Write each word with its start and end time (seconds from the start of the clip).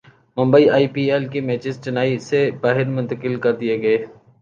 Mumbai 0.37 0.65
I 0.75 0.87
P 0.93 1.03
L 1.11 1.23
کے 1.31 1.39
matches 1.47 1.75
Chennai 1.83 2.17
سے 2.27 2.39
باہر 2.61 2.85
منتقل 2.95 3.35
کر 3.43 3.53
دیئے 3.59 3.81
گئے 3.81 3.97